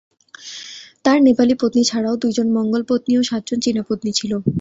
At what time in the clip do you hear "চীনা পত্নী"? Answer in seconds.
3.65-4.11